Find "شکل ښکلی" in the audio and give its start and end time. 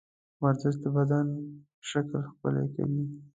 1.89-2.65